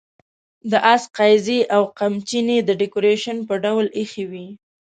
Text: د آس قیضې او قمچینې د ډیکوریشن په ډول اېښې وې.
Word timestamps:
د 0.71 0.73
آس 0.93 1.03
قیضې 1.17 1.59
او 1.75 1.81
قمچینې 1.99 2.57
د 2.63 2.69
ډیکوریشن 2.79 3.37
په 3.47 3.53
ډول 3.63 3.85
اېښې 3.99 4.25
وې. 4.31 4.47